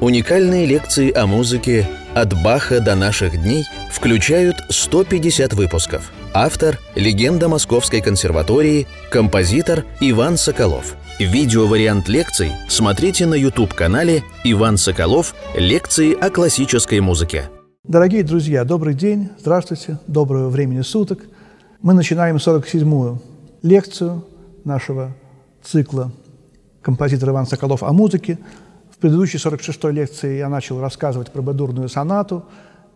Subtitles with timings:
[0.00, 6.12] Уникальные лекции о музыке «От Баха до наших дней» включают 150 выпусков.
[6.32, 10.94] Автор– легенда Московской консерватории, композитор Иван Соколов.
[11.18, 15.34] Видеовариант лекций смотрите на YouTube-канале «Иван Соколов.
[15.56, 17.50] Лекции о классической музыке».
[17.82, 21.24] Дорогие друзья, добрый день, здравствуйте, доброго времени суток.
[21.82, 23.20] Мы начинаем 47-ю
[23.62, 24.24] лекцию
[24.64, 25.16] нашего
[25.64, 26.12] цикла
[26.82, 28.38] композитор Иван Соколов о музыке.
[29.00, 32.44] Предыдущей 46-й лекции я начал рассказывать про бедурную сонату,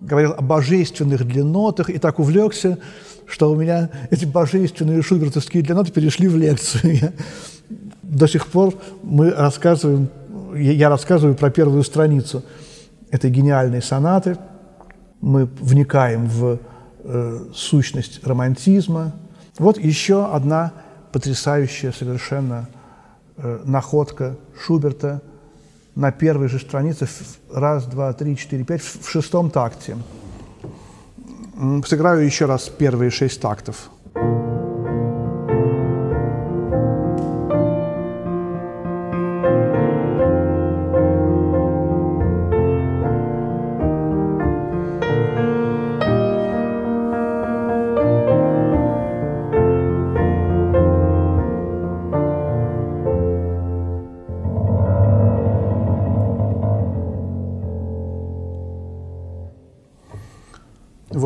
[0.01, 2.79] говорил о божественных длиннотах и так увлекся,
[3.27, 6.97] что у меня эти божественные шубертовские длинноты перешли в лекцию.
[6.97, 7.13] Я,
[8.03, 10.09] до сих пор мы рассказываем,
[10.57, 12.43] я рассказываю про первую страницу
[13.13, 14.37] этой гениальной сонаты.
[15.21, 16.59] Мы вникаем в
[17.05, 19.13] э, сущность романтизма.
[19.57, 20.73] Вот еще одна
[21.13, 22.69] потрясающая совершенно
[23.37, 25.23] э, находка Шуберта–
[25.95, 27.09] на первой же странице,
[27.53, 29.97] раз, два, три, четыре, пять, в шестом такте.
[31.87, 33.91] Сыграю еще раз первые шесть тактов.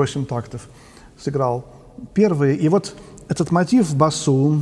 [0.06, 0.68] Восемь тактов
[1.18, 1.64] сыграл
[2.14, 2.56] первые.
[2.56, 2.94] И вот
[3.28, 4.60] этот мотив в басу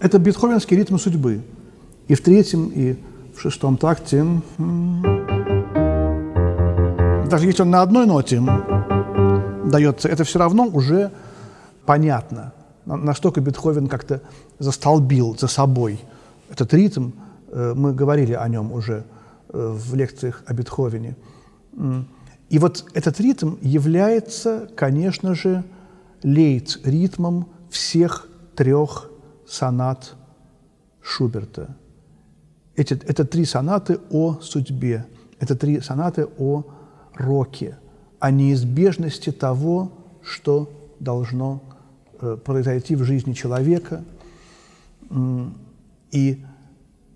[0.00, 1.42] это бетховенский ритм судьбы.
[2.08, 2.96] И в третьем, и
[3.36, 4.24] в шестом такте
[7.28, 8.42] даже если он на одной ноте
[9.66, 11.12] дается, это все равно уже
[11.84, 12.54] понятно.
[12.86, 14.20] Настолько Бетховен как-то
[14.58, 16.00] застолбил за собой
[16.50, 17.10] этот ритм.
[17.52, 19.04] Э, мы говорили о нем уже–
[19.52, 21.16] в лекциях о Бетховене.
[22.48, 25.64] И вот этот ритм является, конечно же,
[26.22, 29.10] лейт-ритмом всех трех
[29.46, 30.14] сонат
[31.00, 31.76] Шуберта.
[32.76, 35.06] Эти, это три сонаты о судьбе,
[35.38, 36.64] это три сонаты о
[37.14, 37.78] роке,
[38.18, 41.62] о неизбежности того, что должно
[42.20, 44.04] э, произойти в жизни человека.
[46.12, 46.44] И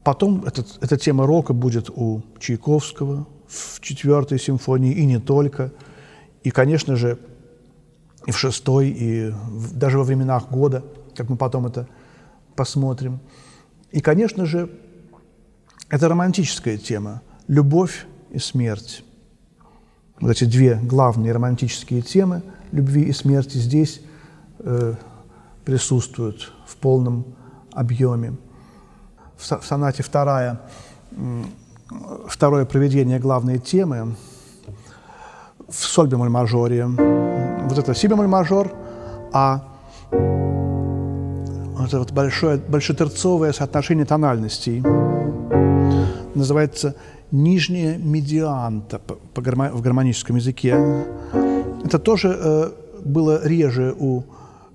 [0.05, 5.73] Потом этот, эта тема рока будет у Чайковского в четвертой симфонии и не только.
[6.43, 7.19] И, конечно же,
[8.27, 10.85] и в шестой, и в, даже во временах года,
[11.17, 11.89] как мы потом это
[12.55, 13.19] посмотрим.
[13.93, 14.71] И, конечно же,
[15.89, 19.05] это романтическая тема– любовь и смерть.
[20.21, 24.03] Вот эти две главные романтические темы– любви и смерти– здесь
[24.59, 24.95] э,
[25.65, 27.25] присутствуют в полном
[27.73, 28.35] объеме
[29.37, 30.61] в сонате вторая,
[32.27, 34.17] второе проведение главной темы
[35.69, 36.87] в соль бемоль мажоре.
[36.87, 38.73] Вот это си бемоль мажор,
[39.33, 39.65] а
[40.11, 44.83] вот это вот большое, большетерцовое соотношение тональностей
[46.35, 46.95] называется
[47.31, 51.05] нижняя медианта по, по гармо, в гармоническом языке.
[51.85, 52.71] Это тоже э,
[53.05, 54.23] было реже у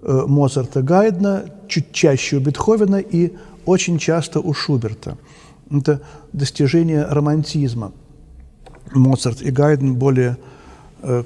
[0.01, 3.33] э, Моцарта Гайдна, чуть чаще у Бетховена и
[3.69, 5.17] очень часто у Шуберта.
[5.69, 6.01] Это
[6.33, 7.91] достижение романтизма.
[8.93, 10.37] Моцарт и Гайден более
[11.03, 11.23] э,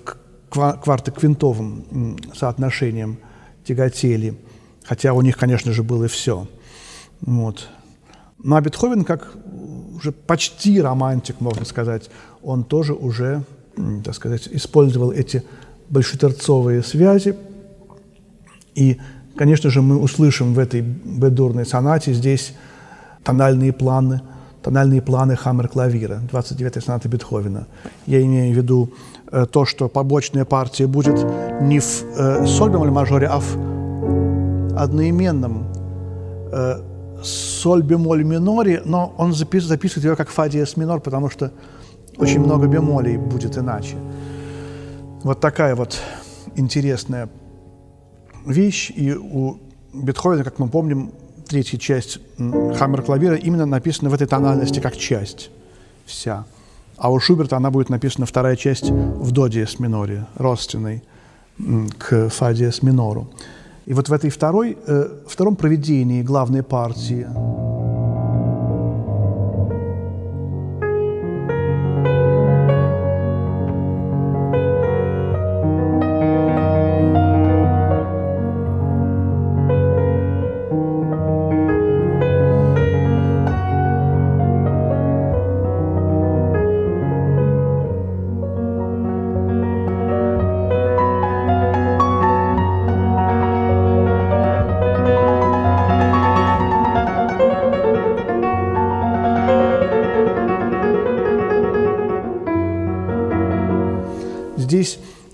[0.50, 3.18] квартоквинтовым соотношением
[3.64, 4.38] тяготели,
[4.84, 6.48] хотя у них, конечно же, было все.
[7.22, 7.70] Вот.
[8.38, 9.34] Ну а Бетховен, как
[9.96, 12.10] уже почти романтик, можно сказать,
[12.42, 13.44] он тоже уже,
[14.04, 15.44] так сказать, использовал эти
[15.90, 17.38] большетерцовые связи
[18.76, 19.00] и
[19.36, 22.54] Конечно же, мы услышим в этой бедурной сонате здесь
[23.24, 24.22] тональные планы,
[24.62, 27.66] тональные планы Хаммер-клавира, 29-й сонаты Бетховена.
[28.06, 28.94] Я имею в виду
[29.32, 31.26] э, то, что побочная партия будет
[31.62, 35.66] не в э, соль бемоль мажоре, а в одноименном
[36.52, 36.82] э,
[37.24, 41.52] соль бемоль миноре, но он запис, записывает ее как фа диез минор, потому что
[42.18, 43.96] очень много бемолей будет иначе.
[45.24, 46.00] Вот такая вот
[46.56, 47.30] интересная
[48.46, 49.58] вещь, и у
[49.94, 51.12] Бетховена, как мы помним,
[51.48, 55.52] третья часть Хаммер-клавира именно написана в этой тональности как часть
[56.06, 56.46] вся.
[56.98, 61.04] А у Шуберта она будет написана вторая часть в до диез миноре, родственной
[61.98, 63.30] к фа диез минору.
[63.86, 67.28] И вот в этой второй, э, втором проведении главной партии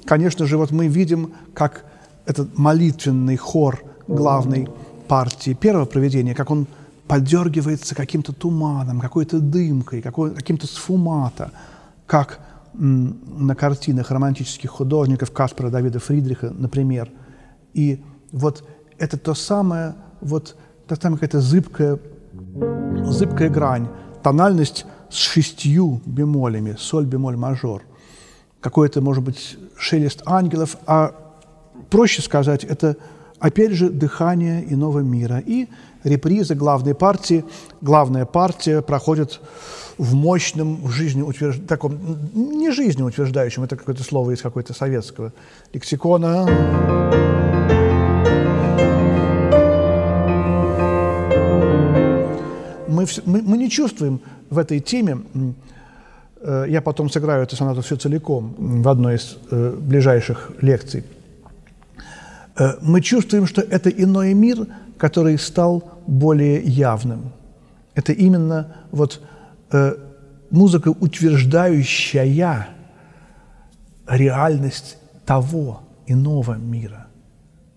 [0.09, 1.85] конечно же, вот мы видим, как
[2.25, 4.67] этот молитвенный хор главной
[5.07, 6.65] партии первого проведения, как он
[7.07, 11.51] подергивается каким-то туманом, какой-то дымкой, какой, каким-то сфумата,
[12.07, 12.39] как
[12.73, 17.11] на картинах романтических художников Каспара Давида Фридриха, например.
[17.75, 18.63] И вот
[18.97, 20.55] это то самое, вот
[20.87, 21.99] та самая какая-то зыбкая,
[23.03, 23.87] зыбкая грань,
[24.23, 27.83] тональность с шестью бемолями, соль, бемоль, мажор.
[28.61, 31.13] Какой-то, может быть, шелест ангелов, а
[31.89, 32.97] проще сказать, это
[33.39, 35.41] опять же дыхание иного мира.
[35.45, 35.67] И
[36.03, 37.45] реприза главной партии.
[37.81, 39.39] Главная партия проходит
[39.97, 41.67] в мощном, в жизнеутвержд...
[41.67, 41.97] таком,
[42.33, 45.33] не жизнеутверждающем, это какое-то слово из какой-то советского
[45.73, 46.45] лексикона.
[52.87, 54.19] Мы, мы, мы не чувствуем
[54.49, 55.19] в этой теме,
[56.69, 61.03] я потом сыграю эту сонату все целиком в одной из э, ближайших лекций,
[62.57, 67.31] э, мы чувствуем, что это иной мир, который стал более явным.
[67.95, 69.21] Это именно вот
[69.71, 69.95] э,
[70.49, 72.67] музыка, утверждающая
[74.07, 77.07] реальность того иного мира.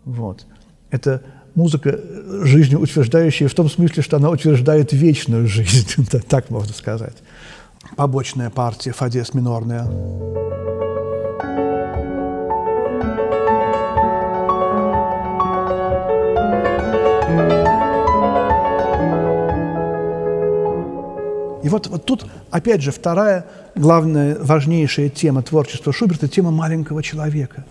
[0.05, 0.47] Вот.
[0.91, 1.23] Это
[1.55, 1.99] музыка
[2.45, 7.17] жизнеутверждающая в том смысле, что она утверждает вечную жизнь, так можно сказать.
[7.97, 9.87] Побочная партия, фадес минорная.
[21.63, 27.65] И вот, вот тут, опять же, вторая главная, важнейшая тема творчества Шуберта– тема маленького человека.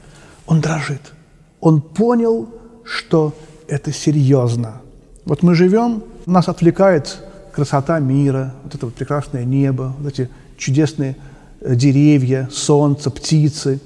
[0.45, 1.13] Он дрожит.
[1.59, 2.49] Он понял,
[2.83, 3.33] что
[3.67, 4.81] это серьезно.
[5.25, 7.19] Вот мы живем, нас отвлекает
[7.53, 11.15] красота мира, вот это вот прекрасное небо, вот эти чудесные
[11.61, 13.79] э, деревья, солнце, птицы,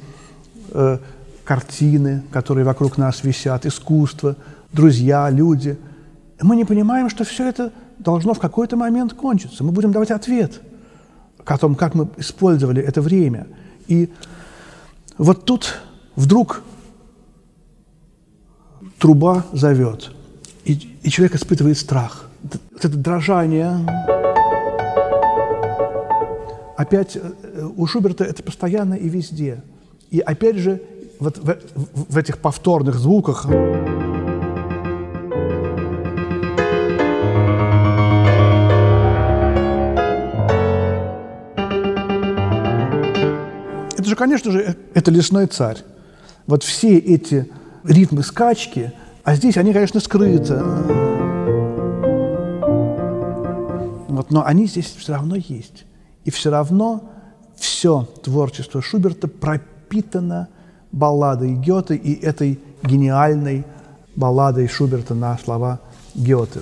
[0.72, 0.98] э,
[1.44, 4.36] картины, которые вокруг нас висят, искусство,
[4.72, 5.78] друзья, люди.
[6.42, 9.64] И мы не понимаем, что все это– должно в какой-то момент кончиться.
[9.64, 10.62] Мы будем давать ответ
[11.46, 13.48] о том, как мы использовали это время.
[13.88, 14.12] И
[15.18, 15.80] вот тут
[16.16, 16.64] вдруг
[18.98, 20.12] труба зовет,
[20.64, 20.74] и,
[21.04, 22.30] и человек испытывает страх.
[22.52, 23.78] Вот это дрожание.
[26.78, 29.62] Опять э, у Шуберта это постоянно и везде.
[30.12, 30.82] И опять же,
[31.20, 31.58] вот в,
[32.10, 33.48] в этих повторных звуках
[44.16, 45.80] же, конечно же, это лесной царь.
[46.48, 47.50] Вот все эти
[47.84, 48.94] ритмы скачки,
[49.24, 51.15] а здесь они, конечно, скрыты.
[54.26, 55.86] Вот, но они здесь все равно есть.
[56.24, 57.12] И все равно
[57.56, 60.48] все творчество Шуберта пропитано
[60.92, 63.66] балладой Гёте и этой гениальной
[64.16, 65.80] балладой Шуберта на слова
[66.16, 66.62] Гёте.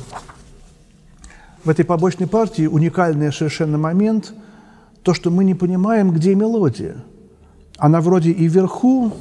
[1.64, 4.34] В этой побочной партии уникальный совершенно момент–
[5.04, 6.96] то, что мы не понимаем, где мелодия–
[7.78, 9.12] она вроде и вверху,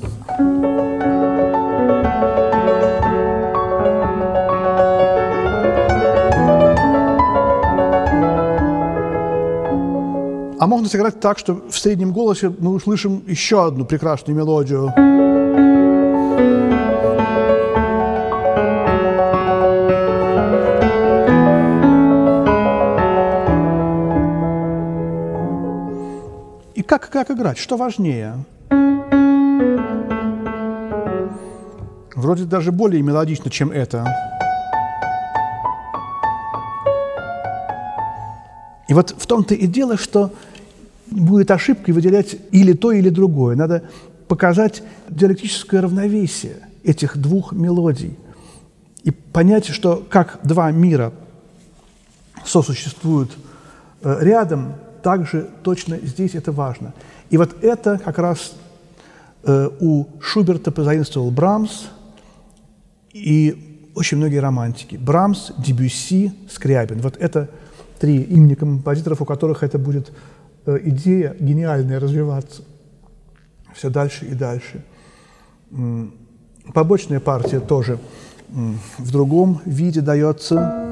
[10.62, 14.92] А можно сыграть так, что в среднем голосе мы услышим еще одну прекрасную мелодию.
[26.76, 27.58] И как, как играть?
[27.58, 28.44] Что важнее?
[32.14, 34.06] Вроде даже более мелодично, чем это.
[38.86, 40.30] И вот в том-то и дело, что
[41.12, 43.56] будет ошибкой выделять или то, или другое.
[43.56, 43.84] Надо
[44.28, 48.16] показать диалектическое равновесие этих двух мелодий
[49.04, 51.12] и понять, что как два мира
[52.44, 53.30] сосуществуют
[54.02, 56.94] э, рядом, также точно здесь это важно.
[57.30, 58.52] И вот это как раз
[59.44, 61.88] э, у Шуберта позаимствовал Брамс
[63.12, 64.96] и очень многие романтики.
[64.96, 67.00] Брамс, Дебюсси, Скрябин.
[67.00, 67.50] Вот это
[67.98, 70.12] три имени композиторов, у которых это будет
[70.66, 72.62] идея гениальная развиваться
[73.74, 74.84] все дальше и дальше.
[76.74, 77.98] Побочная партия тоже
[78.48, 80.88] в другом виде дается.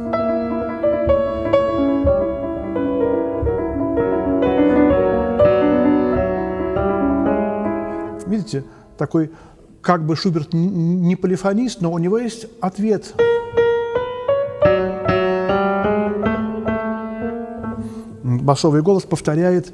[8.26, 8.64] Видите,
[8.96, 9.30] такой
[9.82, 13.14] как бы Шуберт не полифонист, но у него есть ответ.
[18.40, 19.72] Басовый голос повторяет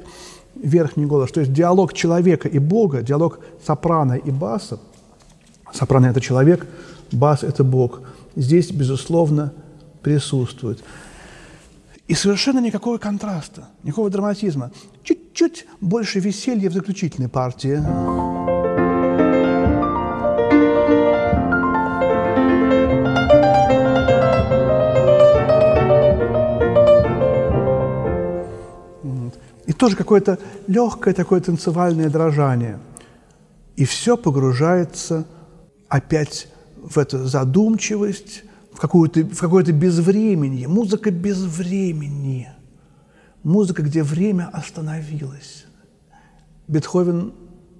[0.55, 1.31] верхний голос.
[1.31, 4.79] То есть диалог человека и Бога, диалог сопрано и баса.
[5.73, 6.65] Сопрано– это человек,
[7.11, 8.01] бас– это Бог.
[8.35, 9.53] Здесь, безусловно,
[10.01, 10.83] присутствует.
[12.07, 14.71] И совершенно никакого контраста, никакого драматизма.
[15.03, 18.36] Чуть-чуть больше веселья в заключительной партии.
[29.77, 32.79] Тоже какое-то легкое такое танцевальное дрожание.
[33.75, 35.25] И все погружается
[35.87, 38.43] опять в эту задумчивость,
[38.73, 40.67] в, какую-то, в какое-то безвременье.
[40.67, 42.49] Музыка без времени.
[43.43, 45.65] Музыка, где время остановилось.
[46.67, 47.33] Бетховен,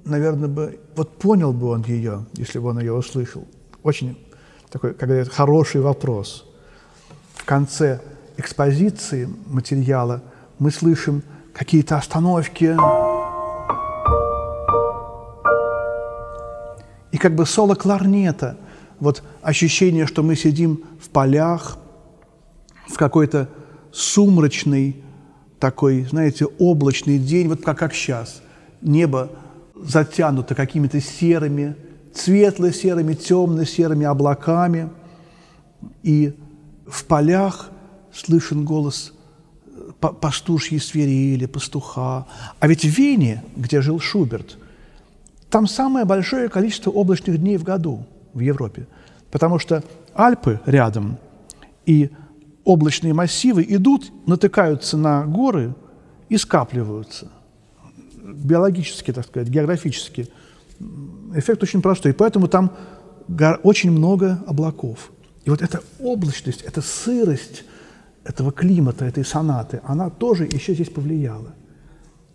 [0.06, 3.46] наверное, бы, вот понял бы он ее, если бы он ее услышал.
[3.84, 4.18] Очень
[4.70, 6.46] такой, как говорят, хороший вопрос.
[7.34, 8.01] В конце
[8.38, 10.24] экспозиции материала
[10.60, 11.24] мы слышим
[11.58, 12.76] какие-то остановки.
[17.12, 18.58] И как бы соло кларнета–
[19.00, 21.78] вот ощущение, что мы сидим в полях,
[22.88, 23.50] в какой-то
[23.92, 25.04] сумрачный
[25.60, 28.42] такой, знаете, облачный день, вот как, как сейчас.
[28.82, 29.30] Небо
[29.76, 31.76] затянуто какими-то серыми,
[32.14, 34.90] светло-серыми, темно-серыми облаками.
[36.02, 36.34] И
[36.88, 37.70] в полях
[38.12, 39.14] слышен голос
[40.00, 42.27] пастушьей свирели, пастуха.
[42.60, 44.57] А ведь в Вене, где жил Шуберт,
[45.50, 48.05] там самое большое количество облачных дней в году–
[48.38, 48.88] в Европе.
[49.31, 51.17] Потому что Альпы рядом
[51.86, 52.10] и
[52.63, 55.74] облачные массивы идут, натыкаются на горы
[56.29, 57.29] и скапливаются.
[58.24, 60.27] Биологически, так сказать, географически.
[61.34, 62.13] Эффект очень простой.
[62.13, 62.72] Поэтому там
[63.63, 65.12] очень много облаков.
[65.46, 67.63] И вот эта облачность, эта сырость
[68.27, 71.53] этого климата, этой сонаты, она тоже еще здесь повлияла.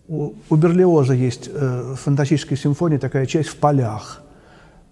[0.07, 4.21] У, у Берлиоза есть э, фантастическая симфония, такая часть в полях–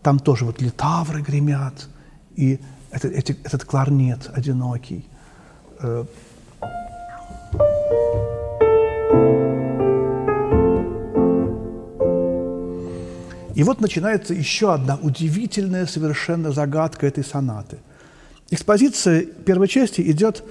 [0.02, 1.88] там тоже вот литавры гремят,
[2.36, 2.60] и
[2.92, 5.06] это, эти, этот кларнет одинокий.
[5.80, 6.06] Э,
[13.54, 17.78] и вот начинается еще одна удивительная совершенно загадка этой сонаты.
[18.50, 20.44] Экспозиция первой части идет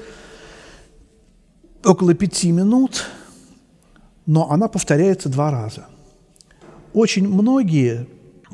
[1.85, 3.07] около пяти минут,
[4.27, 5.87] но она повторяется два раза.
[6.93, 8.07] Очень многие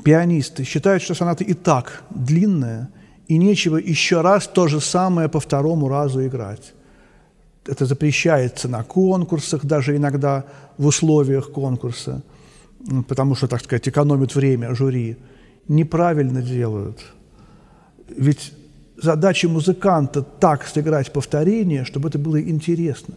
[0.03, 2.89] пианисты считают, что соната и так длинная,
[3.27, 6.73] и нечего еще раз то же самое по второму разу играть.
[7.65, 10.45] Это запрещается на конкурсах, даже иногда
[10.77, 12.23] в условиях конкурса,
[13.07, 15.17] потому что, так сказать, экономит время жюри.
[15.67, 17.03] Неправильно делают.
[18.07, 18.53] Ведь
[19.01, 23.15] задача музыканта так сыграть повторение, чтобы это было интересно.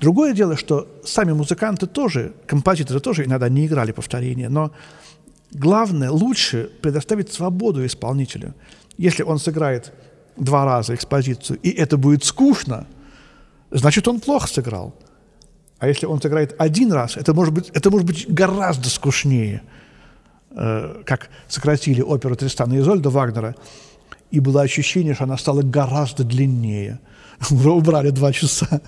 [0.00, 4.72] Другое дело, что сами музыканты тоже, композиторы тоже иногда не играли повторение, но
[5.52, 8.54] Главное, лучше предоставить свободу исполнителю.
[8.96, 9.92] Если он сыграет
[10.36, 12.86] два раза экспозицию, и это будет скучно,
[13.70, 14.94] значит, он плохо сыграл.
[15.78, 19.62] А если он сыграет один раз, это может быть, это может быть гораздо скучнее,
[20.50, 23.56] э, как сократили оперу Тристана и Изольда Вагнера,
[24.30, 27.00] и было ощущение, что она стала гораздо длиннее.
[27.50, 28.80] Убрали два часа.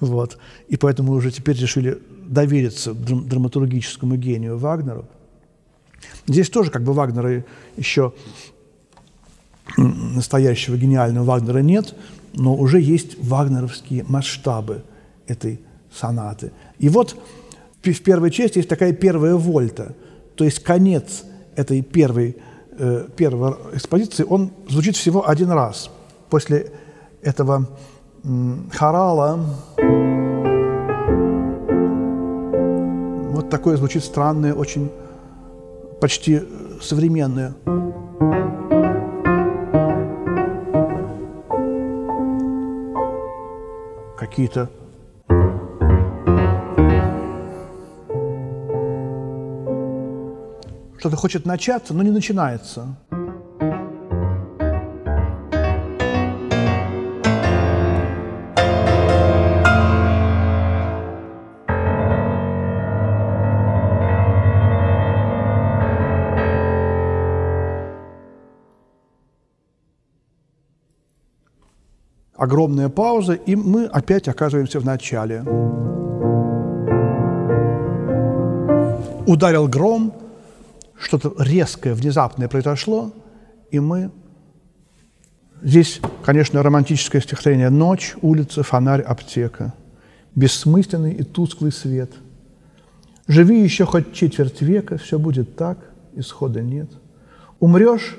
[0.00, 0.38] Вот.
[0.68, 5.08] И поэтому мы уже теперь решили довериться драматургическому гению Вагнеру–
[6.26, 7.44] Здесь тоже как бы Вагнера
[7.76, 8.12] еще
[9.76, 11.94] настоящего гениального Вагнера нет,
[12.34, 14.84] но уже есть вагнеровские масштабы
[15.26, 15.60] этой
[15.92, 16.52] сонаты.
[16.78, 17.16] И вот
[17.82, 19.94] в первой части есть такая первая вольта,
[20.36, 21.24] то есть конец
[21.56, 22.36] этой первой,
[22.78, 25.90] э, первой экспозиции, он звучит всего один раз.
[26.30, 26.72] После
[27.22, 27.68] этого
[28.24, 28.28] э,
[28.72, 29.40] хорала
[33.32, 34.90] вот такое звучит странное, очень
[36.00, 36.42] почти
[36.80, 37.54] современная.
[44.16, 44.70] Какие-то
[51.02, 52.96] что-то хочет начаться, но не начинается.
[72.36, 75.42] огромная пауза, и мы опять оказываемся в начале.
[79.26, 80.12] Ударил гром,
[81.02, 83.12] что-то резкое, внезапное произошло,
[83.70, 84.10] и мы...
[85.60, 89.74] Здесь, конечно, романтическое стихотворение «Ночь, улица, фонарь, аптека».
[90.34, 92.10] Бессмысленный и тусклый свет.
[93.28, 95.78] Живи еще хоть четверть века, все будет так,
[96.14, 96.90] исхода нет.
[97.60, 98.16] Умрешь,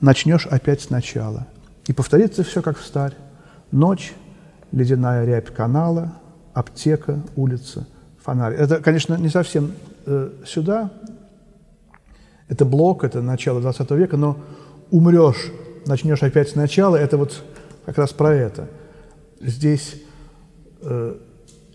[0.00, 1.46] начнешь опять сначала.
[1.86, 3.14] И повторится все, как в старь.
[3.70, 4.14] Ночь,
[4.72, 6.14] ледяная рябь канала,
[6.54, 7.86] аптека, улица,
[8.22, 8.54] фонарь.
[8.54, 9.72] Это, конечно, не совсем
[10.06, 10.90] э, сюда,
[12.48, 14.36] это блок, это начало 20 века, но
[14.90, 15.50] умрешь,
[15.86, 17.42] начнешь опять сначала, это вот
[17.84, 18.68] как раз про это.
[19.40, 20.02] Здесь
[20.82, 21.16] э,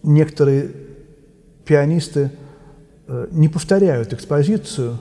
[0.03, 0.71] некоторые
[1.65, 2.31] пианисты
[3.07, 4.97] э, не повторяют экспозицию.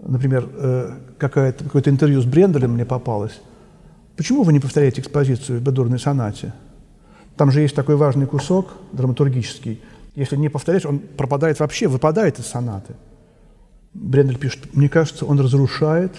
[0.00, 3.40] Например, э, какое-то интервью с Бренделем мне попалось.
[4.16, 6.52] Почему вы не повторяете экспозицию в бедурной сонате?
[7.36, 9.82] Там же есть такой важный кусок драматургический.
[10.14, 12.94] Если не повторять, он пропадает вообще, выпадает из сонаты.
[13.94, 16.12] Брендель пишет, мне кажется, он разрушает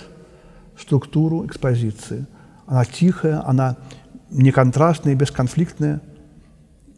[0.79, 2.25] структуру экспозиции.
[2.65, 3.77] Она тихая, она
[4.31, 6.01] неконтрастная, бесконфликтная.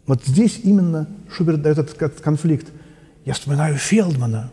[0.05, 2.67] Вот здесь именно Шуберт дает этот конфликт.
[3.25, 4.51] Я вспоминаю Фелдмана.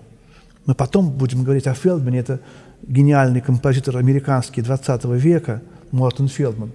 [0.67, 2.19] Мы потом будем говорить о Фелдмане.
[2.19, 2.41] Это
[2.83, 5.63] гениальный композитор американский 20 века,
[5.93, 6.73] Мортон Фелдман.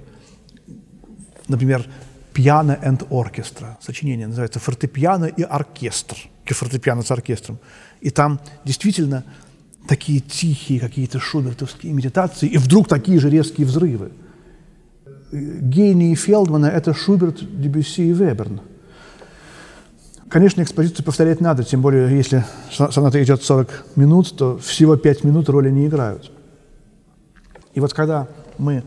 [1.47, 1.85] Например,
[2.33, 3.77] «Пиано and оркестра».
[3.81, 6.17] Сочинение называется «Фортепиано и оркестр».
[6.45, 7.59] Фортепиано с оркестром.
[8.01, 9.23] И там действительно
[9.87, 14.11] такие тихие какие-то шубертовские медитации, и вдруг такие же резкие взрывы.
[15.31, 18.61] Гений Фелдмана– это Шуберт, Дебюсси и Веберн.
[20.29, 25.49] Конечно, экспозицию повторять надо, тем более, если соната идет 40 минут, то всего 5 минут
[25.49, 26.31] роли не играют.
[27.73, 28.27] И вот когда
[28.57, 28.83] мы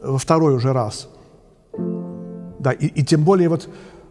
[0.00, 1.08] во второй уже раз,
[2.58, 3.68] да, и, и тем более вот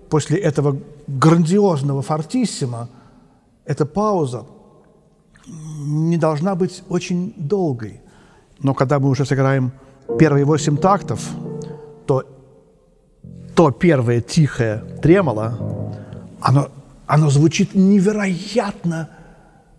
[0.09, 0.77] после этого
[1.07, 2.89] грандиозного фортиссима,
[3.67, 4.45] эта пауза
[5.45, 8.01] не должна быть очень долгой.
[8.59, 9.71] Но когда мы уже сыграем
[10.17, 11.29] первые восемь тактов,
[12.05, 12.25] то
[13.55, 15.91] то первое тихое тремоло,
[16.41, 16.69] оно,
[17.07, 19.09] оно звучит невероятно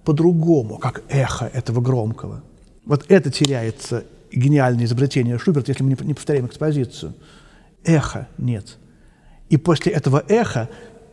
[0.04, 2.42] по-другому, как эхо этого громкого.
[2.84, 7.14] Вот это теряется гениальное изобретение Шуберта, если мы не повторяем экспозицию.
[7.84, 8.78] Эхо нет.
[9.48, 10.68] И после этого эха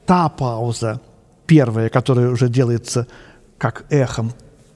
[0.07, 1.01] та пауза,
[1.45, 3.07] первая, которая уже делается
[3.57, 4.31] как эхом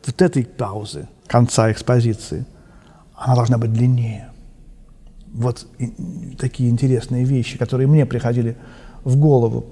[0.05, 2.45] вот этой паузы, конца экспозиции,
[3.15, 4.29] она должна быть длиннее.
[5.33, 5.67] Вот
[6.39, 8.57] такие интересные вещи, которые мне приходили
[9.03, 9.65] в голову.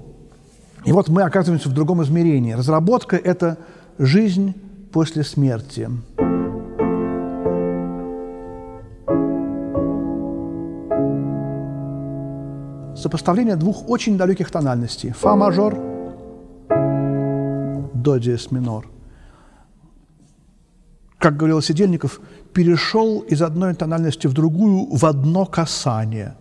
[0.84, 2.52] И вот мы оказываемся в другом измерении.
[2.52, 3.58] Разработка– это
[3.98, 4.54] жизнь
[4.92, 5.88] после смерти.
[12.96, 15.10] Сопоставление двух очень далеких тональностей.
[15.10, 15.78] Фа мажор,
[18.08, 18.86] до диез минор.
[21.18, 22.20] Как говорил Сидельников,
[22.54, 26.36] перешел из одной тональности в другую в одно касание.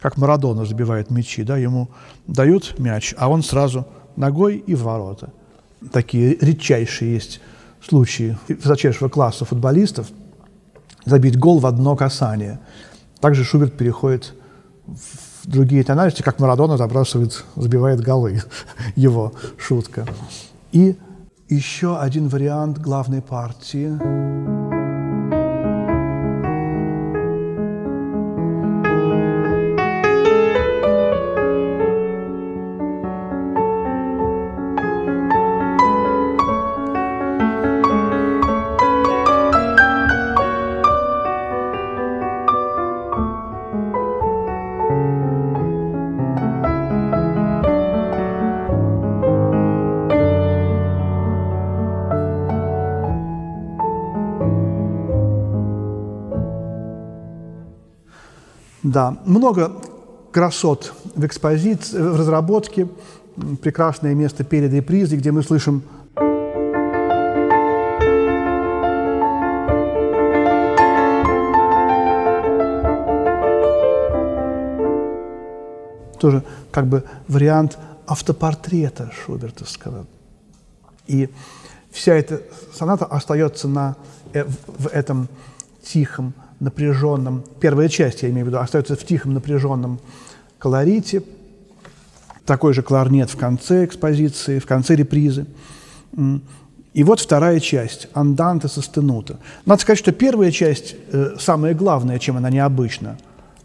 [0.00, 1.88] Как Марадона забивает мячи, да, ему
[2.26, 5.32] дают мяч, а он сразу ногой и в ворота.
[5.92, 7.40] Такие редчайшие есть
[7.80, 10.08] случаи высочайшего класса футболистов
[11.04, 12.58] забить гол в одно касание.
[13.20, 14.34] Также Шуберт переходит
[14.86, 18.42] в другие тональности, как Марадона забрасывает, забивает голы.
[18.96, 20.04] Его шутка.
[20.76, 20.94] И
[21.48, 24.55] еще один вариант главной партии.
[58.96, 59.72] Да, много
[60.32, 62.88] красот в экспозиции, в разработке,
[63.60, 65.82] прекрасное место перед репризой, где мы слышим
[76.18, 80.06] тоже как бы вариант автопортрета Шубертовского.
[81.06, 81.28] И
[81.90, 82.40] вся эта
[82.72, 83.94] соната остается на,
[84.32, 85.28] э, в этом
[85.82, 90.00] тихом напряженном, первая часть, я имею в виду, остается в тихом напряженном
[90.58, 91.22] колорите,
[92.44, 95.46] такой же кларнет в конце экспозиции, в конце репризы.
[96.94, 99.36] И вот вторая часть, анданте состенута.
[99.66, 103.18] Надо сказать, что первая часть, э, самое главное, чем она необычна,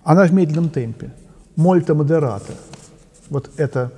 [0.04, 1.12] она в медленном темпе.
[1.56, 2.54] Мольта модерата.
[3.30, 3.94] Вот это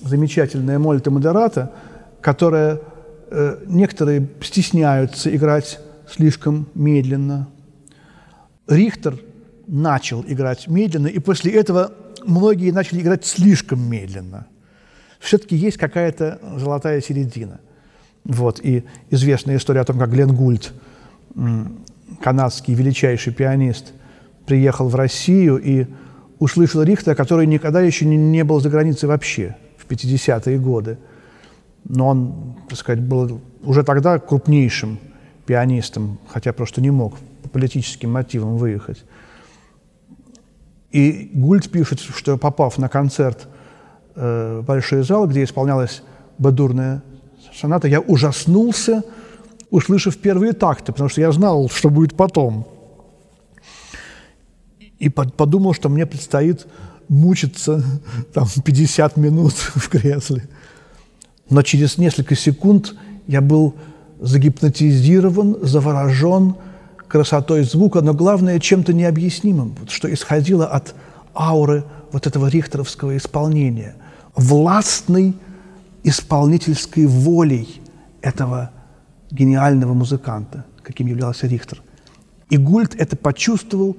[0.00, 1.72] замечательная мольта модерата,
[2.20, 2.80] которая
[3.30, 7.48] э, некоторые стесняются играть слишком медленно,
[8.68, 9.18] Рихтер
[9.66, 11.92] начал играть медленно, и после этого
[12.24, 14.46] многие начали играть слишком медленно.
[15.20, 17.60] все-таки есть какая-то золотая середина.
[18.24, 20.72] Вот, и известная история о том, как Глен Гульд,
[22.22, 23.92] канадский величайший пианист,
[24.46, 25.86] приехал в Россию и
[26.38, 30.98] услышал Рихтера, который никогда еще не, не был за границей вообще, в 50-е годы.
[31.84, 34.98] Но он, так сказать, был уже тогда крупнейшим
[35.46, 37.16] пианистом, хотя просто не мог
[37.58, 39.04] политическим мотивам выехать.
[40.92, 43.48] И Гульд пишет, что попав на концерт
[44.14, 46.02] э, большой зал, где исполнялась
[46.38, 47.02] бадурная
[47.52, 49.02] соната, я ужаснулся,
[49.70, 52.66] услышав первые такты, потому что я знал, что будет потом.
[55.00, 56.66] И подумал, что мне предстоит
[57.08, 57.82] мучиться
[58.32, 60.48] там 50 минут в кресле.
[61.50, 62.94] Но через несколько секунд
[63.26, 63.74] я был
[64.20, 66.54] загипнотизирован, заворожен
[67.08, 70.94] красотой звука, но главное чем-то необъяснимым, что исходило от
[71.34, 73.96] ауры вот этого рихтеровского исполнения,
[74.36, 75.34] властной
[76.04, 77.80] исполнительской волей
[78.20, 78.70] этого
[79.30, 81.82] гениального музыканта, каким являлся Рихтер.
[82.50, 83.96] И Гульд это почувствовал,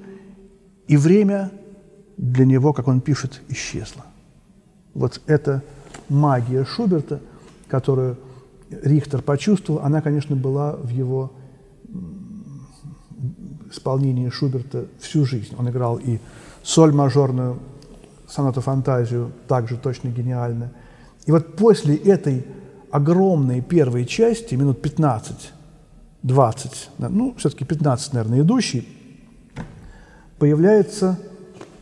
[0.88, 1.50] и время
[2.16, 4.04] для него, как он пишет, исчезло.
[4.94, 5.62] Вот эта
[6.08, 7.20] магия Шуберта,
[7.68, 8.18] которую
[8.70, 11.32] Рихтер почувствовал, она, конечно, была в его
[13.70, 15.54] исполнении Шуберта всю жизнь.
[15.58, 16.18] Он играл и
[16.62, 17.58] соль мажорную,
[18.28, 20.70] сонату фантазию, также точно гениально.
[21.26, 22.46] И вот после этой
[22.90, 25.52] огромной первой части, минут 15,
[26.22, 28.88] 20, ну, все-таки 15, наверное, идущий,
[30.38, 31.18] появляется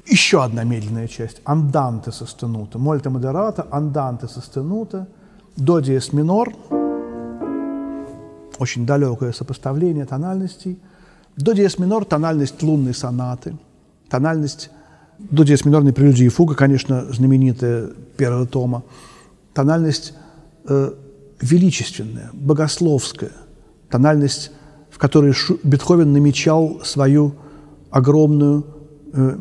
[0.07, 2.79] еще одна медленная часть– анданте состенута.
[2.79, 5.07] Мольта модерата, анданте состенута,
[5.57, 6.55] до диез минор,
[8.59, 10.79] очень далекое сопоставление тональностей.
[11.39, 13.57] До диез минор– тональность лунной сонаты,
[14.11, 14.71] тональность
[15.19, 18.83] до диез минорной прелюдии и фуга, конечно, знаменитая первого тома,
[19.55, 20.15] тональность
[20.69, 20.93] э,
[21.41, 23.31] величественная, богословская,
[23.89, 24.51] тональность,
[24.91, 27.37] в которой Шу, Бетховен намечал свою
[27.91, 28.67] огромную,
[29.13, 29.39] э,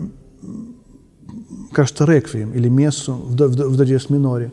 [1.72, 4.52] кажется, реквием или мессу в, в, в до диез миноре.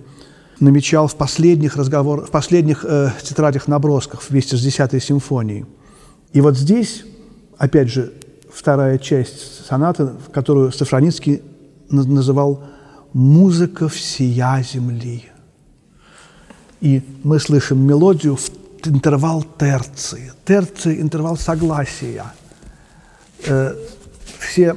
[0.61, 5.67] Намечал в последних разговорах, в последних э, тетрадях набросках вместе с десятой симфонией.
[6.33, 7.05] И вот здесь,
[7.59, 8.13] опять же,
[8.53, 11.43] вторая часть сонаты, которую Сафроницкий
[11.89, 12.65] называл
[13.13, 15.25] «музыка всея земли».
[16.81, 18.51] И мы слышим мелодию в
[18.87, 20.33] интервал терции.
[20.45, 22.25] Терции– интервал согласия.
[23.47, 23.75] Э,
[24.39, 24.77] все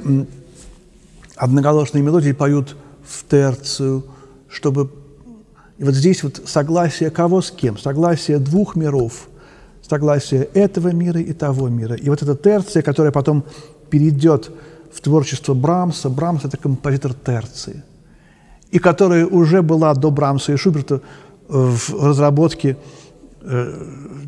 [1.36, 4.04] одноголосные мелодии поют в терцию,
[4.48, 4.90] чтобы...
[5.78, 7.78] И вот здесь вот согласие кого с кем?
[7.78, 9.28] Согласие двух миров.
[9.88, 11.94] Согласие этого мира и того мира.
[11.94, 13.44] И вот эта терция, которая потом
[13.90, 14.50] перейдет
[14.92, 16.10] в творчество Брамса.
[16.10, 17.82] Брамс– это композитор терции.
[18.70, 21.00] И которая уже была до Брамса и Шуберта
[21.48, 22.76] в разработке
[23.40, 23.84] э,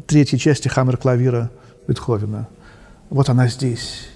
[0.07, 1.51] третьей части хаммер-клавира
[1.87, 2.49] Бетховена.
[3.11, 4.09] Вот она здесь.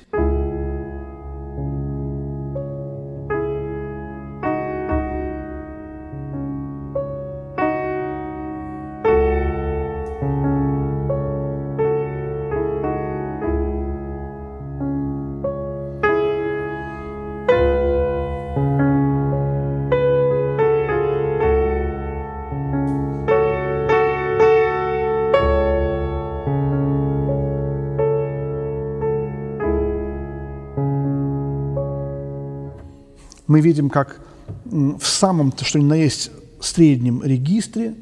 [33.75, 34.21] Видим, как
[34.65, 37.95] в самом, то, что ни на есть, среднем регистре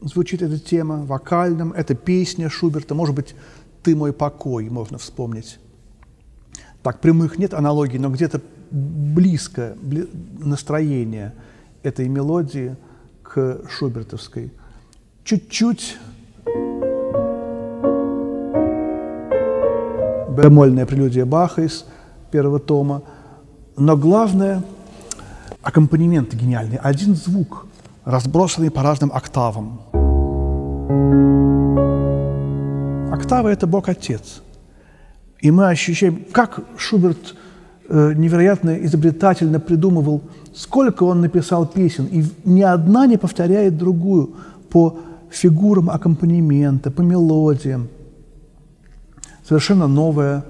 [0.00, 3.34] звучит эта тема, вокальном, это песня Шуберта, может быть,
[3.82, 5.58] «Ты мой покой» можно вспомнить.
[6.82, 11.34] Так, прямых нет аналогий, но где-то близко бли, настроение
[11.82, 12.76] этой мелодии
[13.22, 14.52] к шубертовской.
[15.24, 15.96] Чуть-чуть
[20.36, 21.84] бемольная прелюдия Баха из
[22.30, 23.02] первого тома,
[23.76, 24.64] но главное–
[25.68, 27.66] аккомпанемент гениальный, один звук,
[28.06, 29.80] разбросанный по разным октавам.
[33.12, 34.42] Октава– это Бог-Отец.
[35.42, 37.34] И мы ощущаем, как Шуберт
[37.86, 40.22] э, невероятно изобретательно придумывал,
[40.54, 44.36] сколько он написал песен, и ни одна не повторяет другую
[44.70, 44.98] по
[45.30, 47.88] фигурам аккомпанемента, по мелодиям.
[49.46, 50.44] Совершенно новая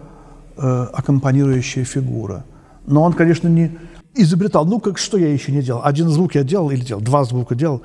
[0.57, 2.45] э, аккомпанирующая фигура.
[2.87, 3.77] Но он, конечно, не,
[4.15, 5.83] изобретал, ну как что я еще не делал?
[5.85, 7.83] Один звук я делал или делал, два звука делал.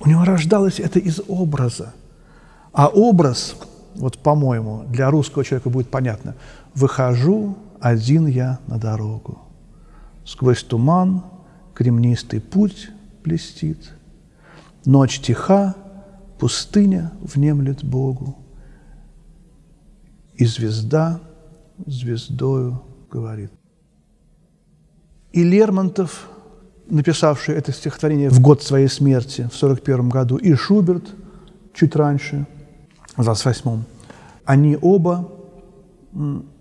[0.00, 1.94] У него рождалось это из образа.
[2.72, 3.56] А образ,
[3.94, 6.34] вот по-моему, для русского человека будет понятно.
[6.74, 9.38] Выхожу один я на дорогу.
[10.24, 11.24] Сквозь туман
[11.74, 12.90] кремнистый путь
[13.24, 13.92] блестит.
[14.84, 15.74] Ночь тиха,
[16.38, 18.36] пустыня внемлет Богу,
[20.36, 21.20] и звезда
[21.86, 23.50] звездою говорит.
[25.32, 26.28] И Лермонтов,
[26.88, 31.04] написавший это стихотворение в год своей смерти, в 1941 году, и Шуберт
[31.74, 32.46] чуть раньше,
[33.16, 33.84] в 28-м,
[34.44, 35.30] они оба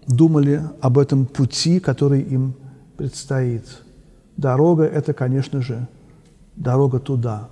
[0.07, 2.55] думали об этом пути, который им
[2.97, 3.65] предстоит.
[4.37, 5.87] Дорога– это, конечно же,
[6.55, 7.49] дорога туда.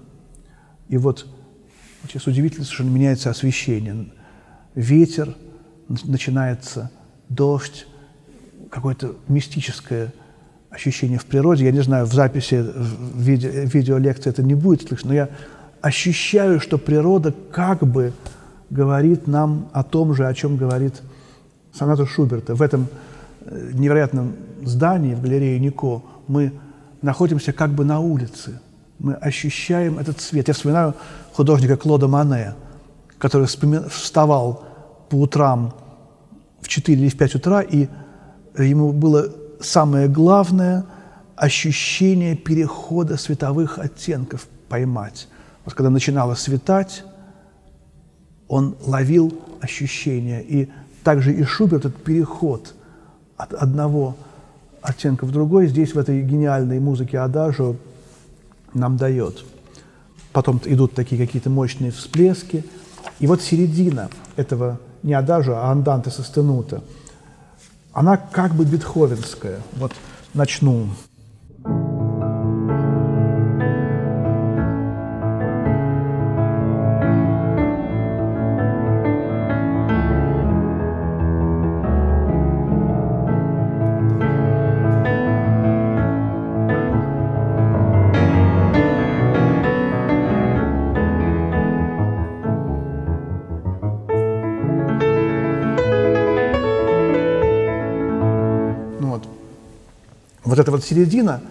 [0.89, 1.25] И вот
[2.07, 4.11] сейчас удивительно совершенно меняется освещение.
[4.75, 5.35] Ветер,
[5.87, 6.91] начинается
[7.29, 7.87] дождь,
[8.69, 10.13] какое-то мистическое
[10.73, 11.65] ощущение в природе.
[11.65, 15.29] Я не знаю, в записи, в видео, видеолекции это не будет слышно, но я
[15.81, 18.13] ощущаю, что природа как бы
[18.69, 21.01] говорит нам о том же, о чем говорит
[21.73, 22.55] соната Шуберта.
[22.55, 22.87] В этом
[23.41, 26.53] э, невероятном здании, в галерее Нико, мы
[27.01, 28.59] находимся как бы на улице.
[28.97, 30.47] Мы ощущаем этот свет.
[30.47, 30.95] Я вспоминаю
[31.33, 32.55] художника Клода Мане,
[33.19, 34.63] который вставал
[35.09, 35.73] по утрам
[36.61, 37.87] в 4 или в 5 утра, и
[38.57, 39.27] ему было
[39.65, 40.85] самое главное
[41.35, 45.27] ощущение перехода световых оттенков поймать.
[45.65, 47.03] Вот когда начинало светать,
[48.47, 50.43] он ловил ощущение.
[50.43, 50.69] И
[51.03, 52.73] также и Шуберт этот переход
[53.37, 54.15] от одного
[54.81, 57.75] оттенка в другой здесь в этой гениальной музыке Адажио
[58.73, 59.43] нам дает.
[60.33, 62.65] Потом идут такие какие-то мощные всплески.
[63.19, 66.83] И вот середина этого не Адажио, а Анданте Состенута,
[67.93, 69.61] она как бы бетховенская.
[69.73, 69.93] Вот
[70.33, 70.89] начну.
[100.53, 101.41] Вот эта вот середина,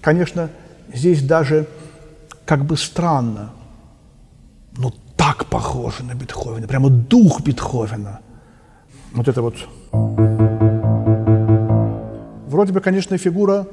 [0.00, 0.48] конечно,
[0.94, 1.66] здесь даже
[2.46, 3.50] как бы странно,
[4.78, 8.20] но так похоже на Бетховена, прямо дух Бетховена.
[9.12, 9.56] Вот это вот.
[12.48, 13.66] Вроде бы, конечно, фигура,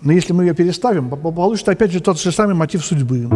[0.00, 3.26] но если мы ее переставим, получится опять же тот же самый мотив судьбы.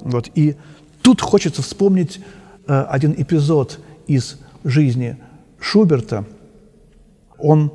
[0.00, 0.30] Вот.
[0.34, 0.56] И
[1.02, 2.20] тут хочется вспомнить
[2.66, 5.18] э, один эпизод из жизни
[5.60, 6.24] Шуберта–
[7.38, 7.72] он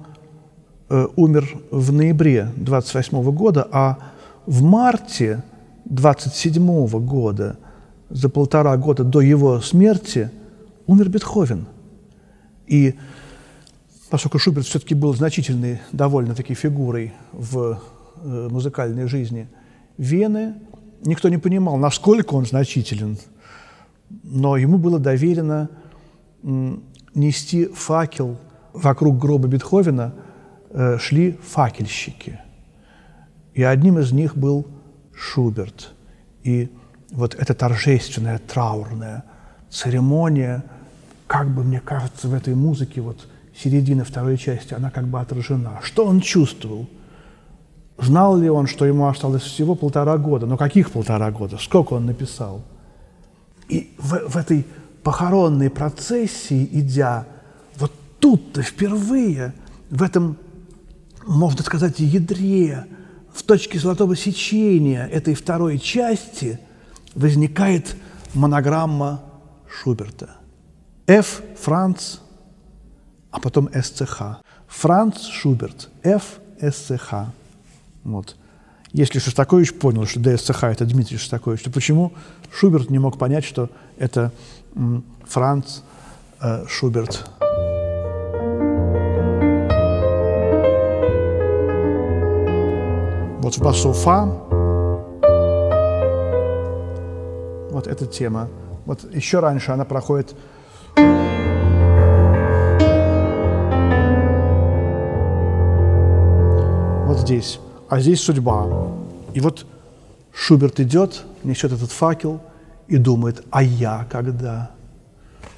[0.90, 3.98] э, умер в ноябре 28 года, а
[4.46, 5.44] в марте
[5.86, 7.58] 27 года,
[8.10, 10.32] за полтора года до его смерти,
[10.88, 11.68] умер Бетховен.
[12.68, 12.96] И
[14.10, 17.80] поскольку Шуберт все-таки был значительной довольно-таки фигурой в
[18.24, 19.48] э, музыкальной жизни
[19.98, 20.56] Вены,
[21.06, 23.18] никто не понимал, насколько он значителен,
[24.24, 25.70] но ему было доверено
[27.14, 28.38] нести факел–
[28.74, 30.14] вокруг гроба Бетховена
[30.70, 32.40] э, шли факельщики.
[33.54, 34.68] И одним из них был
[35.14, 35.94] Шуберт.
[36.44, 36.70] И
[37.12, 39.24] вот эта торжественная, траурная
[39.70, 40.64] церемония,
[41.28, 45.80] как бы, мне кажется, в этой музыке, вот середина второй части, она как бы отражена.
[45.82, 46.88] Что он чувствовал?
[47.98, 50.46] Знал ли он, что ему осталось всего полтора года?
[50.46, 51.58] Но каких полтора года?
[51.58, 52.64] Сколько он написал?
[53.70, 54.66] И в, в этой
[55.04, 57.28] похоронной процессии, идя,
[58.22, 59.54] тут-то впервые
[59.90, 60.38] в этом,
[61.26, 62.86] можно сказать, ядре,
[63.34, 66.60] в точке золотого сечения этой второй части
[67.16, 67.96] возникает
[68.34, 69.22] монограмма
[69.70, 70.30] Шуберта.
[71.08, 71.42] Ф.
[71.60, 72.18] Франц,
[73.32, 74.42] а потом СЦХ.
[74.68, 76.40] Франц Шуберт, Ф.
[76.62, 77.34] СЦХ.
[78.04, 78.36] Вот.
[78.94, 82.14] Если Шостакович понял, что ДСЦХ– это Дмитрий Шостакович, то почему
[82.54, 84.32] Шуберт не мог понять, что это
[85.26, 85.80] Франц
[86.42, 87.41] э, Шуберт?
[93.42, 94.26] Вот в басу фа,
[97.72, 98.48] вот эта тема.
[98.86, 100.36] Вот еще раньше она проходит
[107.08, 108.68] вот здесь, а здесь судьба.
[109.34, 109.66] И вот
[110.32, 112.42] Шуберт идет, несет этот факел
[112.88, 114.70] и думает, а я когда?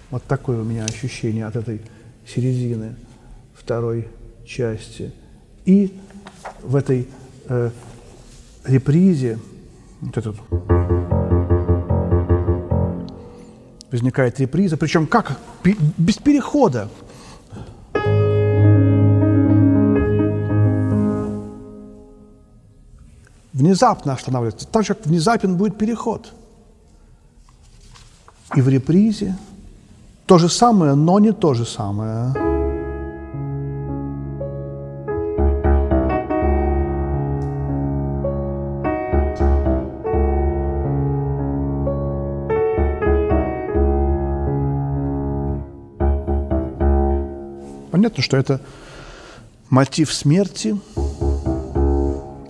[0.10, 1.82] Вот такое у меня ощущение от этой
[2.26, 2.96] середины
[3.54, 4.08] второй
[4.46, 5.12] части.
[5.66, 6.00] И
[6.62, 7.10] в этой
[7.48, 7.72] э,
[8.66, 9.40] репризе,
[10.02, 10.36] вот этот,
[13.92, 15.38] возникает реприза, причем как?
[15.98, 16.90] Без перехода.
[23.54, 26.34] Внезапно останавливается, так же, как внезапен будет переход.
[28.56, 29.38] И в репризе
[30.26, 32.53] то же самое, но не то же самое.
[48.14, 48.62] Понятно, что это
[49.72, 50.80] мотив смерти.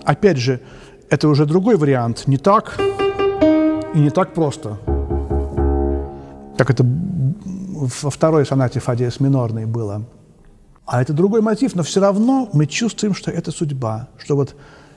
[0.04, 0.60] Опять же,
[1.08, 2.24] это уже другой вариант.
[2.26, 2.78] Не так
[3.94, 4.78] и не так просто.
[6.58, 10.04] Как это во второй сонате Фадеес минорной было.
[10.84, 14.08] А это другой мотив, но все равно мы чувствуем, что это судьба.
[14.18, 14.54] Что вот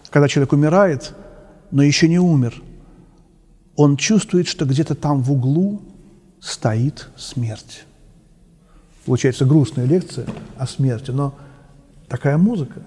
[0.10, 1.14] когда человек умирает,
[1.72, 2.62] но еще не умер,
[3.78, 5.82] он чувствует, что где-то там в углу
[6.42, 7.86] стоит смерть.
[9.08, 10.26] Получается грустная лекция
[10.58, 11.34] о смерти, но
[12.10, 12.82] такая музыка.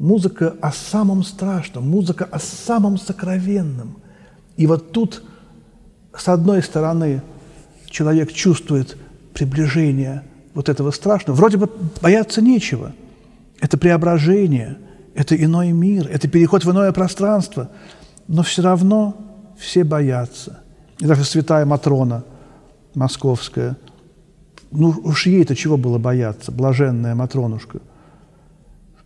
[0.00, 3.98] Музыка о самом страшном, музыка о самом сокровенном.
[4.56, 5.22] И вот тут,
[6.12, 7.22] с одной стороны,
[7.86, 8.96] человек чувствует
[9.32, 11.36] приближение вот этого страшного.
[11.36, 11.70] Вроде бы
[12.02, 12.92] бояться нечего.
[13.60, 14.78] Это преображение,
[15.14, 17.70] это иной мир, это переход в иное пространство.
[18.26, 19.16] Но все равно
[19.56, 20.64] все боятся.
[20.98, 22.24] И даже святая Матрона
[22.92, 23.76] московская–
[24.76, 27.80] ну уж ей-то чего было бояться, блаженная Матронушка.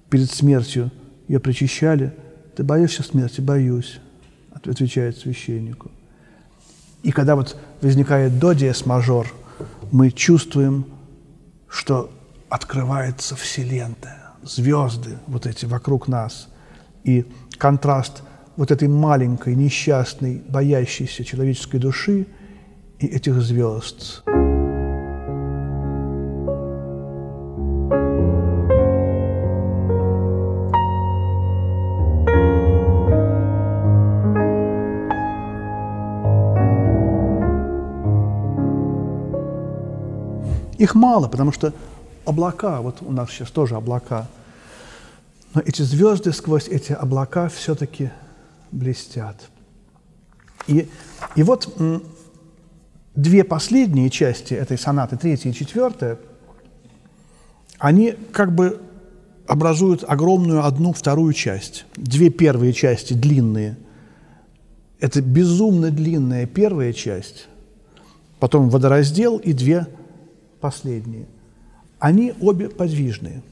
[0.08, 0.90] Перед смертью
[1.28, 2.14] ее причащали.
[2.56, 3.40] Ты боишься смерти?
[3.42, 4.00] Боюсь,
[4.52, 5.90] отвечает священнику.
[7.02, 9.32] И когда вот возникает до диез мажор,
[9.92, 10.86] мы чувствуем,
[11.68, 12.10] что
[12.48, 16.48] открывается Вселенная, звезды вот эти вокруг нас.
[17.04, 17.26] И
[17.58, 18.22] контраст
[18.56, 22.26] вот этой маленькой, несчастной, боящейся человеческой души
[22.98, 24.24] и этих звезд.
[40.88, 41.74] Их мало, потому что
[42.24, 44.26] облака, вот у нас сейчас тоже облака,
[45.52, 48.10] но эти звезды сквозь эти облака все-таки
[48.72, 49.36] блестят.
[50.66, 50.88] И,
[51.36, 51.76] и вот
[53.14, 56.18] две последние части этой сонаты, третья и четвертая,
[57.78, 58.80] они как бы
[59.46, 61.84] образуют огромную одну вторую часть.
[61.96, 63.76] Две первые части длинные.
[65.00, 67.46] Это безумно длинная первая часть,
[68.38, 69.86] потом водораздел и две
[70.60, 71.26] последние,
[71.98, 73.42] они обе подвижные.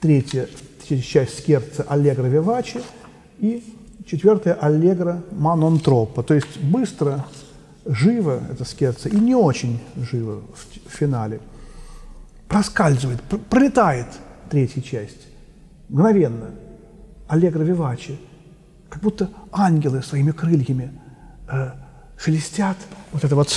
[0.00, 0.48] Третья,
[0.88, 2.80] часть скерца аллегро вивачи
[3.38, 3.62] и
[4.06, 7.26] четвертая аллегро манонтропа, то есть быстро,
[7.84, 10.42] живо это скерца и не очень живо
[10.86, 11.40] в, финале.
[12.48, 14.06] Проскальзывает, пр пролетает
[14.50, 15.26] третья часть,
[15.88, 16.50] мгновенно,
[17.28, 18.18] аллегро вивачи,
[18.88, 20.92] как будто ангелы своими крыльями
[21.50, 21.72] э,
[22.16, 22.76] шелестят
[23.12, 23.54] вот это вот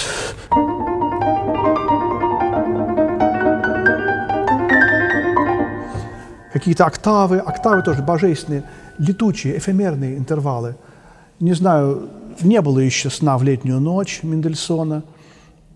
[6.61, 8.63] какие-то октавы, октавы тоже божественные,
[8.99, 10.75] летучие, эфемерные интервалы.
[11.39, 12.09] Не знаю,
[12.41, 15.03] не было еще «Сна в летнюю ночь» Мендельсона.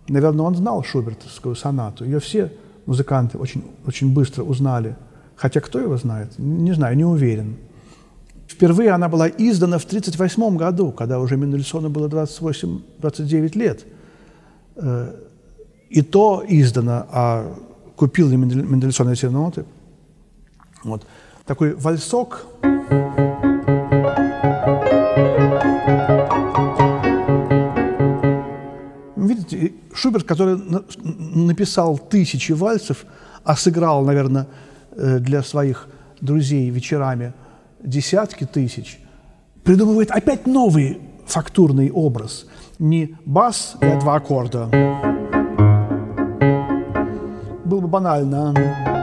[0.08, 2.06] Наверное, он знал Шубертовскую сонату.
[2.06, 2.52] Ее все
[2.86, 4.96] музыканты очень, очень быстро узнали.
[5.36, 6.38] Хотя кто его знает?
[6.38, 7.56] Не знаю, не уверен.
[8.48, 13.86] Впервые она была издана в 1938 году, когда уже Мендельсону было 28-29 лет.
[14.76, 15.16] Э,
[15.90, 17.56] и то издана, а
[17.96, 19.66] купил ли Мендельсон эти ноты–
[20.86, 21.06] вот.
[21.46, 22.46] Такой вальсок.
[29.16, 30.58] Видите, Шуберт, который
[31.04, 33.06] написал тысячи вальсов,
[33.44, 34.48] а сыграл, наверное,
[34.92, 35.88] э, для своих
[36.22, 37.34] друзей вечерами
[37.84, 39.00] десятки тысяч,
[39.64, 42.46] придумывает опять новый фактурный образ.
[42.80, 44.70] Не бас и два аккорда.
[47.66, 48.95] Было бы банально.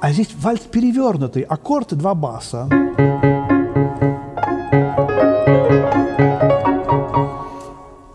[0.00, 2.66] А здесь вальс перевернутый, аккорд два баса.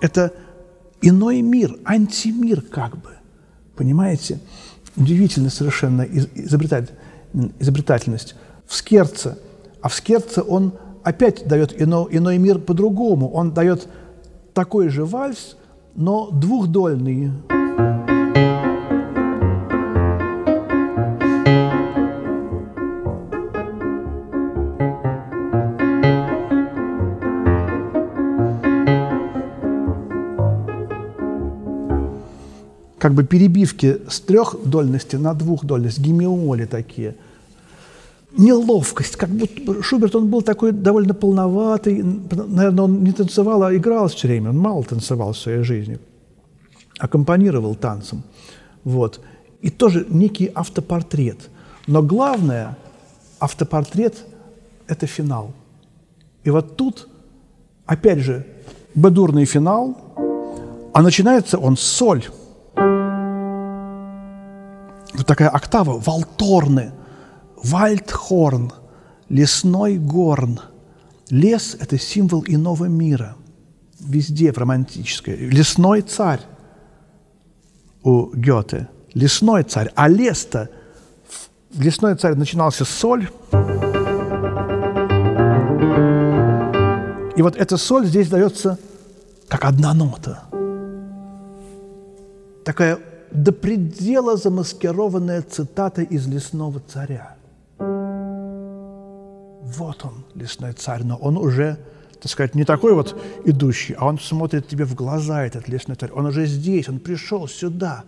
[0.02, 0.34] Это
[1.02, 3.12] иной мир, антимир как бы.
[3.76, 4.40] Понимаете?
[4.96, 8.36] Удивительно совершенно изобретательность.
[8.66, 9.38] В скерце,
[9.82, 10.74] а в скерце он
[11.04, 13.30] опять дает ино, иной мир по-другому.
[13.30, 13.88] Он дает
[14.56, 15.56] такой же вальс,
[15.94, 17.32] но двухдольный.
[33.06, 37.16] Как бы перебивки с трехдольности на двухдольность, гемиоли такие.
[38.36, 44.08] неловкость, как будто Шуберт, он был такой довольно полноватый, наверное, он не танцевал, а играл
[44.08, 46.00] все время, он мало танцевал в своей жизни,
[46.98, 48.24] аккомпанировал танцем,
[48.84, 49.22] вот.
[49.62, 51.52] И тоже некий автопортрет.
[51.86, 52.76] Но главное,
[53.40, 54.16] автопортрет–
[54.88, 55.52] это финал.
[56.44, 57.08] И вот тут,
[57.86, 58.48] опять же,
[58.96, 59.96] бедурный финал,
[60.92, 62.24] а начинается он с соль.
[65.26, 66.92] Такая октава, валторны–
[67.66, 68.72] Вальдхорн,
[69.28, 70.60] лесной горн.
[71.32, 73.36] Лес– это символ иного мира.
[74.00, 75.36] Везде в романтическое.
[75.36, 76.42] Лесной царь
[78.04, 78.88] у Гёте.
[79.16, 79.92] Лесной царь.
[79.96, 80.70] А лес-то,
[81.74, 83.30] лесной царь начинался с соль.
[87.36, 88.78] И вот эта соль здесь дается
[89.48, 90.44] как одна нота.
[92.64, 93.00] Такая
[93.36, 97.36] до предела замаскированная цитата из «Лесного царя».
[99.78, 101.78] Вот он, лесной царь, но он уже,
[102.22, 106.12] так сказать, не такой вот идущий, а он смотрит тебе в глаза, этот лесной царь.
[106.14, 108.04] Он уже здесь, он пришел сюда.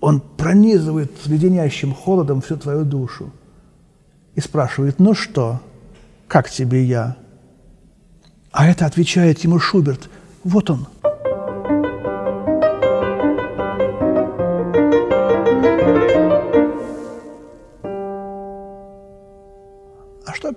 [0.00, 3.30] Он пронизывает леденящим холодом всю твою душу
[4.34, 5.60] и спрашивает, ну что,
[6.26, 7.16] как тебе я?
[8.50, 10.10] А это отвечает ему Шуберт,
[10.44, 10.86] вот он–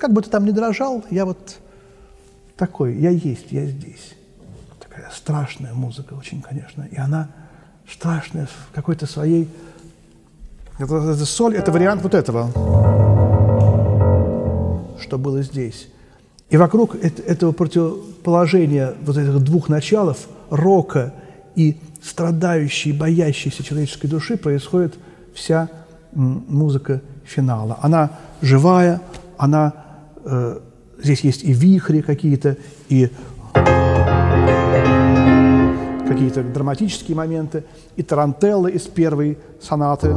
[0.02, 1.60] как бы ты там ни дрожал, я вот
[2.58, 4.16] такой, я есть, я здесь.
[4.80, 6.88] Такая страшная музыка очень, конечно.
[6.92, 7.30] И она
[7.88, 9.48] страшная в какой-то своей...
[10.80, 12.48] Это, это соль, это вариант вот этого,
[15.00, 15.88] что было здесь.
[16.50, 21.14] И вокруг этого противоположения вот этих двух началов, рока
[21.56, 24.96] и страдающей, боящейся человеческой души, происходит
[25.36, 25.70] вся
[26.12, 27.78] музыка финала.
[27.84, 28.10] Она
[28.42, 29.00] живая,
[29.38, 29.81] она
[30.24, 30.60] Э,
[31.02, 32.58] здесь есть и вихри какие-то,
[32.90, 33.10] и
[36.08, 37.64] какие-то драматические моменты,
[37.96, 40.10] и тарантеллы из первой сонаты,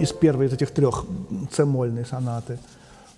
[0.00, 1.04] из первой из этих трех
[1.52, 2.58] цемольной сонаты.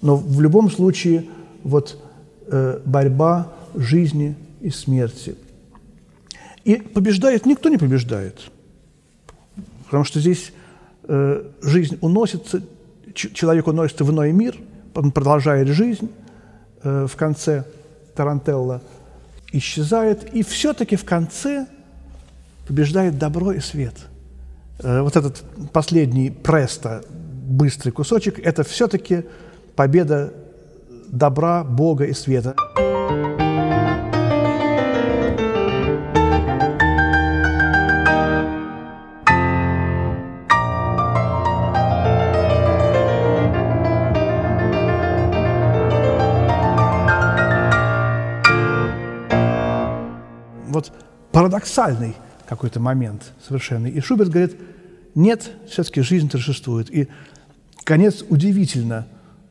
[0.03, 1.27] Но в любом случае
[1.65, 1.99] вот
[2.47, 5.37] э, борьба жизни и смерти.
[6.65, 8.51] И побеждает никто не побеждает,
[9.85, 10.53] потому что здесь
[11.63, 12.63] жизнь уносится,
[13.15, 14.57] человек уносится в иной мир,
[14.95, 16.11] он продолжает жизнь,
[16.83, 17.65] э, в конце
[18.15, 18.83] Тарантелла
[19.53, 21.67] исчезает, и все-таки в конце
[22.67, 23.95] побеждает добро и свет.
[24.81, 25.43] Э, вот этот
[25.73, 29.25] последний престо, быстрый кусочек, это все-таки
[29.77, 30.33] победа
[31.09, 32.55] добра, Бога и света.
[51.33, 52.15] Парадоксальный
[52.47, 53.87] какой-то момент совершенно.
[53.87, 54.57] И Шуберт говорит,
[55.15, 56.91] нет, все-таки жизнь торжествует.
[56.91, 57.09] И
[57.85, 59.07] конец удивительно,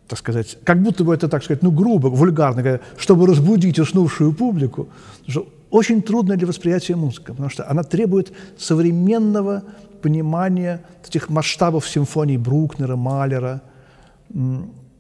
[0.08, 4.90] так сказать, как будто бы это, так сказать, ну, грубо, вульгарно, чтобы разбудить уснувшую публику,
[5.28, 9.64] что очень трудно для восприятия музыка, потому что она требует современного
[10.02, 13.62] понимания этих масштабов симфоний Брукнера, Малера.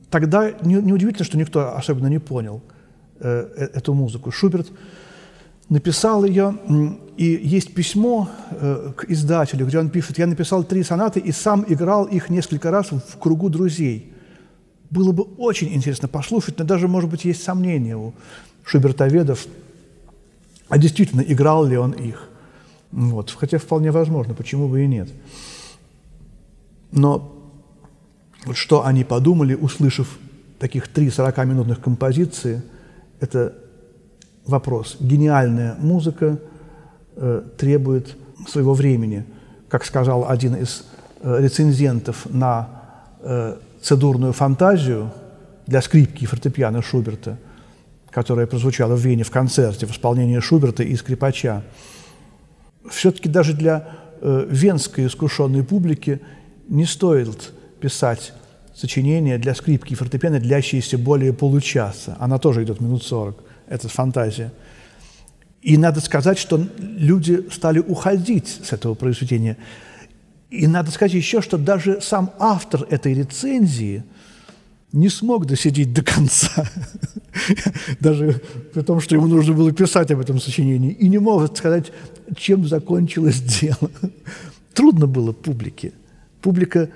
[0.09, 2.61] Тогда неудивительно, что никто особенно не понял
[3.19, 4.31] э, э, эту музыку.
[4.31, 4.67] Шуберт
[5.69, 6.57] написал ее,
[7.17, 11.65] и есть письмо э, к издателю, где он пишет, я написал три сонаты и сам
[11.67, 14.13] играл их несколько раз в кругу друзей.
[14.89, 18.13] Было бы очень интересно послушать, но даже, может быть, есть сомнения у
[18.63, 19.45] шубертоведов,
[20.69, 22.29] а действительно, играл ли он их.
[22.91, 23.31] Вот.
[23.31, 25.09] Хотя вполне возможно, почему бы и нет.
[26.91, 27.33] Но
[28.45, 30.17] вот что они подумали, услышав
[30.59, 32.61] таких три 40-минутных композиции,
[33.19, 33.55] это
[34.47, 34.97] вопрос.
[34.99, 36.39] Гениальная музыка
[37.15, 38.15] э, требует
[38.47, 39.25] своего времени.
[39.69, 40.85] Как сказал один из
[41.21, 42.69] э, рецензентов на
[43.21, 45.11] э, цедурную фантазию
[45.67, 47.37] для скрипки и фортепиано Шуберта,
[48.09, 51.63] которая прозвучала в Вене в концерте в исполнении Шуберта и скрипача,
[52.89, 53.89] все-таки даже для
[54.21, 56.21] э, венской искушенной публики
[56.69, 58.33] не стоит писать
[58.73, 62.15] сочинение для скрипки и фортепиано, длящиеся более получаса.
[62.19, 64.51] Она тоже идет минут сорок это фантазия.
[65.61, 69.57] И надо сказать, что люди стали уходить с этого произведения.
[70.49, 74.03] И надо сказать еще, что даже сам автор этой рецензии
[74.93, 76.65] не смог досидеть до конца,
[77.99, 78.41] даже
[78.73, 81.91] при том, что ему нужно было писать об этом сочинении, и не мог сказать,
[82.37, 83.91] чем закончилось дело.
[84.73, 85.93] Трудно было публике
[86.41, 86.89] Публика,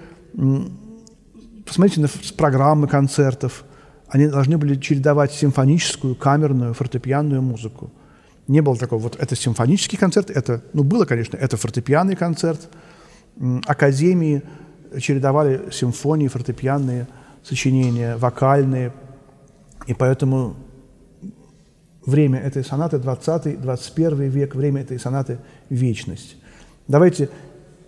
[1.65, 2.07] посмотрите на
[2.37, 3.65] программы концертов,
[4.11, 7.91] они должны были чередовать симфоническую, камерную, фортепианную музыку.
[8.47, 12.69] Не было такого, вот это симфонический концерт, это, ну, было, конечно, это фортепианный концерт.
[13.65, 14.41] Академии
[14.99, 17.07] чередовали симфонии, фортепианные
[17.41, 18.91] сочинения, вокальные.
[19.87, 20.55] И поэтому
[22.05, 25.39] время этой сонаты 20-21 век, время этой сонаты–
[25.69, 26.35] вечность.
[26.89, 27.29] Давайте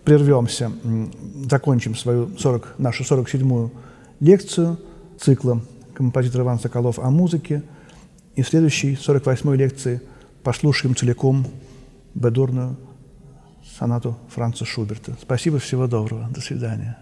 [0.04, 0.72] прервемся,
[1.50, 3.70] закончим свою 40, нашу 47-ю
[4.20, 4.78] лекцию
[5.20, 5.60] цикла
[5.94, 7.62] композитор Иван Соколов о музыке.
[8.36, 10.00] И в следующей 48-й лекции
[10.42, 11.46] послушаем целиком
[12.14, 12.76] бедурную
[13.78, 15.16] сонату Франца Шуберта.
[15.20, 16.28] Спасибо, всего доброго.
[16.30, 16.98] До свидания.